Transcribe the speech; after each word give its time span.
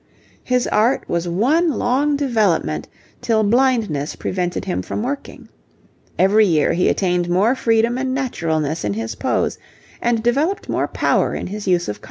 His 0.43 0.65
art 0.65 1.07
was 1.07 1.27
one 1.27 1.73
long 1.73 2.15
development 2.15 2.87
till 3.21 3.43
blindness 3.43 4.15
prevented 4.15 4.65
him 4.65 4.81
from 4.81 5.03
working. 5.03 5.47
Every 6.17 6.47
year 6.47 6.73
he 6.73 6.89
attained 6.89 7.29
more 7.29 7.53
freedom 7.53 7.99
and 7.99 8.11
naturalness 8.11 8.83
in 8.83 8.95
his 8.95 9.13
pose 9.13 9.59
and 10.01 10.23
developed 10.23 10.67
more 10.67 10.87
power 10.87 11.35
in 11.35 11.45
his 11.45 11.67
use 11.67 11.87
of 11.87 11.99
colour. 11.99 11.99